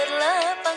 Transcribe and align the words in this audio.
berlepas 0.00 0.69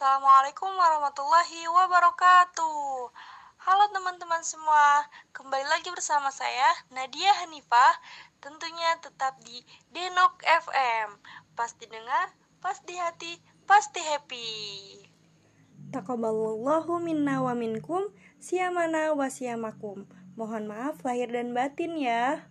Assalamualaikum 0.00 0.72
warahmatullahi 0.80 1.60
wabarakatuh. 1.76 3.12
Halo 3.60 3.84
teman-teman 3.92 4.40
semua, 4.40 5.04
kembali 5.36 5.68
lagi 5.68 5.92
bersama 5.92 6.32
saya 6.32 6.72
Nadia 6.88 7.28
Hanifah, 7.44 8.00
tentunya 8.40 8.96
tetap 9.04 9.36
di 9.44 9.60
Denok 9.92 10.40
FM. 10.40 11.20
Pasti 11.52 11.84
dengar, 11.84 12.32
pasti 12.64 12.96
hati, 12.96 13.44
pasti 13.68 14.00
happy. 14.00 14.48
Taqabbalallahu 15.92 16.96
minna 17.04 17.44
wa 17.44 17.52
minkum, 17.52 18.08
siamana 18.40 19.12
wa 19.12 19.28
siamakum. 19.28 20.08
Mohon 20.32 20.64
maaf 20.64 21.04
lahir 21.04 21.28
dan 21.28 21.52
batin 21.52 22.00
ya. 22.00 22.48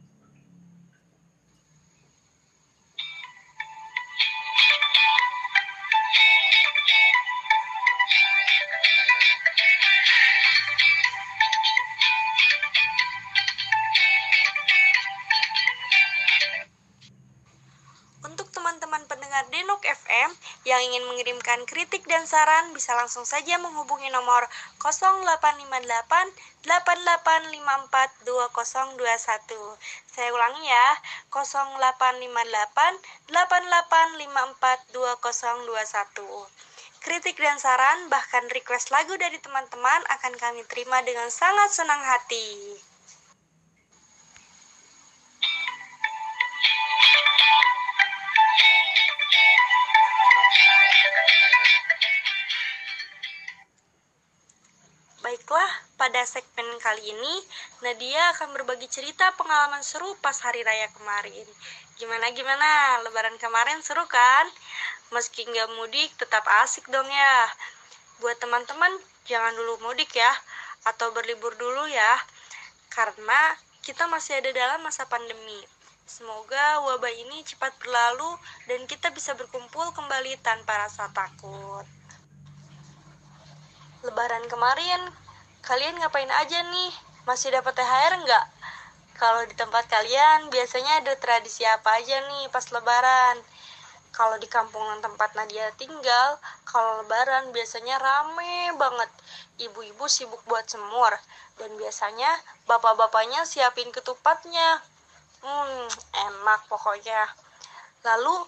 Pendengar 19.30 19.46
Denok 19.54 19.86
FM 19.86 20.34
yang 20.66 20.82
ingin 20.90 21.06
mengirimkan 21.06 21.62
kritik 21.70 22.02
dan 22.10 22.26
saran 22.26 22.74
bisa 22.74 22.98
langsung 22.98 23.30
saja 23.30 23.62
menghubungi 23.62 24.10
nomor 24.10 24.50
0858 24.82 26.34
8854 26.66 28.26
2021. 28.26 29.78
Saya 30.10 30.34
ulangi 30.34 30.66
ya, 30.66 30.98
0858 31.30 33.30
8854 33.30 34.98
2021. 34.98 37.06
Kritik 37.06 37.38
dan 37.38 37.62
saran 37.62 38.10
bahkan 38.10 38.50
request 38.50 38.90
lagu 38.90 39.14
dari 39.14 39.38
teman-teman 39.38 40.10
akan 40.10 40.34
kami 40.42 40.66
terima 40.66 41.06
dengan 41.06 41.30
sangat 41.30 41.70
senang 41.70 42.02
hati. 42.02 42.79
Baiklah, 55.50 55.74
pada 55.98 56.22
segmen 56.30 56.78
kali 56.78 57.10
ini 57.10 57.34
Nadia 57.82 58.38
akan 58.38 58.54
berbagi 58.54 58.86
cerita 58.86 59.34
pengalaman 59.34 59.82
seru 59.82 60.14
pas 60.22 60.38
hari 60.46 60.62
raya 60.62 60.86
kemarin. 60.94 61.42
Gimana-gimana, 61.98 63.02
lebaran 63.02 63.34
kemarin 63.42 63.82
seru 63.82 64.06
kan? 64.06 64.46
Meski 65.10 65.50
nggak 65.50 65.74
mudik, 65.74 66.14
tetap 66.22 66.46
asik 66.62 66.86
dong 66.94 67.10
ya. 67.10 67.50
Buat 68.22 68.38
teman-teman, 68.38 68.94
jangan 69.26 69.58
dulu 69.58 69.90
mudik 69.90 70.14
ya, 70.14 70.30
atau 70.86 71.10
berlibur 71.18 71.58
dulu 71.58 71.90
ya. 71.90 72.14
Karena 72.94 73.58
kita 73.82 74.06
masih 74.06 74.38
ada 74.38 74.54
dalam 74.54 74.86
masa 74.86 75.10
pandemi. 75.10 75.66
Semoga 76.06 76.86
wabah 76.86 77.10
ini 77.10 77.42
cepat 77.42 77.74
berlalu 77.82 78.38
dan 78.70 78.86
kita 78.86 79.10
bisa 79.10 79.34
berkumpul 79.34 79.98
kembali 79.98 80.38
tanpa 80.46 80.86
rasa 80.86 81.10
takut. 81.10 81.90
lebaran 84.00 84.48
kemarin 84.48 85.12
kalian 85.64 85.96
ngapain 86.00 86.30
aja 86.30 86.60
nih? 86.64 86.92
Masih 87.28 87.52
dapat 87.52 87.76
THR 87.76 88.14
nggak? 88.24 88.46
Kalau 89.20 89.44
di 89.44 89.52
tempat 89.52 89.84
kalian 89.92 90.48
biasanya 90.48 91.04
ada 91.04 91.14
tradisi 91.20 91.68
apa 91.68 92.00
aja 92.00 92.24
nih 92.24 92.48
pas 92.50 92.64
lebaran? 92.72 93.36
Kalau 94.16 94.36
di 94.40 94.48
kampung 94.48 94.84
tempat 95.00 95.32
Nadia 95.36 95.72
tinggal, 95.76 96.40
kalau 96.68 97.04
lebaran 97.04 97.52
biasanya 97.52 98.00
rame 98.00 98.74
banget. 98.80 99.12
Ibu-ibu 99.60 100.08
sibuk 100.08 100.40
buat 100.48 100.68
semur 100.68 101.12
dan 101.60 101.72
biasanya 101.76 102.32
bapak-bapaknya 102.64 103.44
siapin 103.44 103.92
ketupatnya. 103.92 104.80
Hmm, 105.44 105.88
enak 106.16 106.68
pokoknya. 106.68 107.28
Lalu 108.04 108.48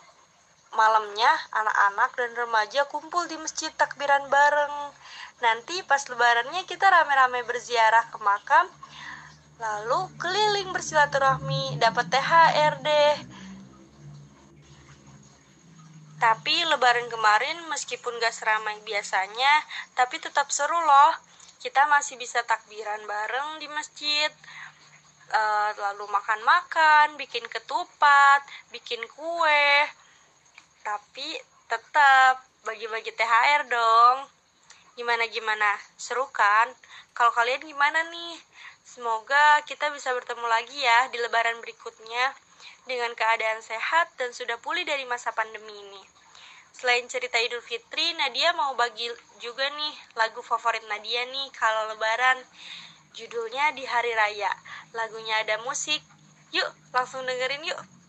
malamnya 0.72 1.32
anak-anak 1.52 2.12
dan 2.16 2.32
remaja 2.36 2.82
kumpul 2.88 3.28
di 3.28 3.36
masjid 3.40 3.72
takbiran 3.76 4.28
bareng. 4.32 4.76
Nanti 5.42 5.82
pas 5.84 6.06
lebarannya 6.06 6.64
kita 6.70 6.86
rame-rame 6.88 7.44
berziarah 7.44 8.08
ke 8.14 8.18
makam, 8.22 8.70
lalu 9.58 10.08
keliling 10.22 10.70
bersilaturahmi, 10.70 11.82
dapat 11.82 12.06
THR 12.14 12.74
deh. 12.86 13.16
Tapi 16.22 16.56
lebaran 16.70 17.10
kemarin 17.10 17.58
meskipun 17.74 18.22
gak 18.22 18.38
seramai 18.38 18.78
biasanya, 18.86 19.66
tapi 19.98 20.22
tetap 20.22 20.54
seru 20.54 20.78
loh. 20.78 21.18
Kita 21.58 21.90
masih 21.90 22.18
bisa 22.18 22.46
takbiran 22.46 23.02
bareng 23.10 23.58
di 23.58 23.66
masjid. 23.74 24.30
Eh, 25.32 25.72
lalu 25.80 26.06
makan-makan, 26.12 27.16
bikin 27.18 27.48
ketupat, 27.50 28.44
bikin 28.70 29.02
kue. 29.18 29.88
Tapi 30.82 31.38
tetap 31.70 32.42
bagi-bagi 32.66 33.14
THR 33.14 33.70
dong. 33.70 34.18
Gimana 34.98 35.30
gimana? 35.30 35.78
Seru 35.94 36.26
kan? 36.34 36.74
Kalau 37.14 37.30
kalian 37.38 37.62
gimana 37.62 38.02
nih? 38.10 38.36
Semoga 38.82 39.62
kita 39.70 39.94
bisa 39.94 40.10
bertemu 40.12 40.46
lagi 40.50 40.76
ya 40.82 41.08
di 41.14 41.22
lebaran 41.22 41.62
berikutnya 41.62 42.34
dengan 42.90 43.14
keadaan 43.14 43.62
sehat 43.62 44.10
dan 44.18 44.34
sudah 44.34 44.58
pulih 44.60 44.82
dari 44.82 45.06
masa 45.06 45.30
pandemi 45.32 45.72
ini. 45.72 46.02
Selain 46.74 47.06
cerita 47.06 47.38
Idul 47.38 47.62
Fitri, 47.62 48.18
Nadia 48.18 48.58
mau 48.58 48.74
bagi 48.74 49.06
juga 49.38 49.70
nih 49.70 49.94
lagu 50.18 50.42
favorit 50.42 50.82
Nadia 50.90 51.30
nih 51.30 51.54
kalau 51.54 51.94
lebaran. 51.94 52.42
Judulnya 53.14 53.76
di 53.78 53.86
hari 53.86 54.18
raya. 54.18 54.50
Lagunya 54.98 55.46
ada 55.46 55.62
musik. 55.62 56.02
Yuk, 56.56 56.68
langsung 56.90 57.22
dengerin 57.28 57.70
yuk. 57.70 58.01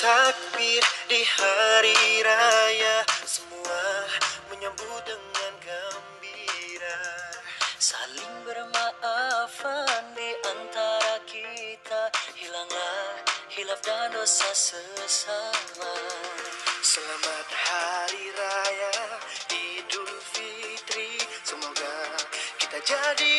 Takbir 0.00 0.80
di 1.12 1.20
hari 1.28 2.24
raya. 2.24 3.04
Semua 3.28 4.08
menyambut 4.48 5.04
dengan 5.04 5.52
gembira. 5.60 7.00
Saling 7.76 8.36
bermaafan 8.48 10.04
di 10.16 10.30
antara 10.48 11.20
kita. 11.28 12.08
Hilanglah 12.32 13.28
hilaf 13.52 13.80
dan 13.84 14.08
dosa 14.16 14.48
sesama. 14.56 15.94
Selamat 16.80 17.48
hari 17.52 18.24
raya 18.32 18.96
Idul 19.52 20.16
Fitri. 20.32 21.20
Semoga 21.44 21.96
kita 22.56 22.80
jadi 22.88 23.32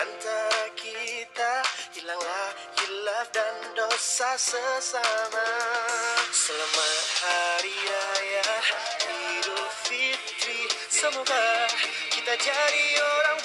antara 0.00 0.64
kita 0.76 1.52
Hilanglah 1.92 2.50
hilaf 2.80 3.28
dan 3.34 3.56
dosa 3.76 4.32
sesama. 4.40 5.48
Selamat 6.32 7.04
hari 7.20 7.74
raya 7.76 8.50
Idul 9.04 9.68
Fitri 9.84 10.70
Semoga 10.88 11.68
kita 12.08 12.32
jadi 12.40 12.86
orang 13.00 13.39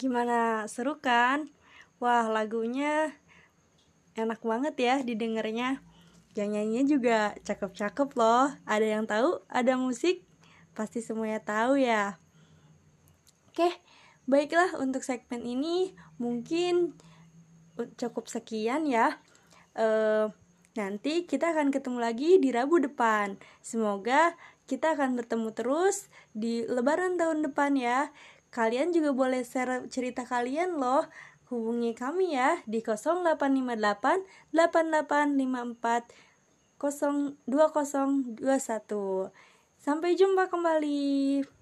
Gimana 0.00 0.64
seru 0.64 0.96
kan? 0.96 1.52
Wah, 2.00 2.24
lagunya 2.32 3.12
enak 4.16 4.40
banget 4.40 4.74
ya 4.80 4.94
didengarnya. 5.04 5.84
Yang 6.32 6.48
nyanyinya 6.56 6.84
juga 6.88 7.18
cakep-cakep 7.44 8.08
loh. 8.16 8.48
Ada 8.64 8.86
yang 8.96 9.04
tahu? 9.04 9.44
Ada 9.52 9.76
musik? 9.76 10.24
Pasti 10.72 11.04
semuanya 11.04 11.44
tahu 11.44 11.76
ya. 11.76 12.16
Oke, 13.52 13.68
baiklah 14.24 14.80
untuk 14.80 15.04
segmen 15.04 15.44
ini 15.44 15.92
mungkin 16.16 16.96
cukup 18.00 18.24
sekian 18.24 18.88
ya. 18.88 19.20
Eh, 19.76 20.32
nanti 20.80 21.28
kita 21.28 21.52
akan 21.52 21.68
ketemu 21.68 21.98
lagi 22.00 22.40
di 22.40 22.48
Rabu 22.56 22.80
depan. 22.80 23.36
Semoga 23.60 24.32
kita 24.64 24.96
akan 24.96 25.18
bertemu 25.18 25.52
terus 25.52 26.08
di 26.32 26.64
Lebaran 26.64 27.20
tahun 27.20 27.44
depan 27.52 27.76
ya. 27.76 28.08
Kalian 28.50 28.90
juga 28.90 29.14
boleh 29.14 29.46
share 29.46 29.86
cerita 29.86 30.26
kalian 30.26 30.82
loh. 30.82 31.06
Hubungi 31.50 31.94
kami 31.94 32.34
ya 32.34 32.62
di 32.66 32.82
0858 32.82 34.54
8854 34.54 36.30
2021. 37.46 38.42
Sampai 39.80 40.18
jumpa 40.18 40.50
kembali. 40.50 41.59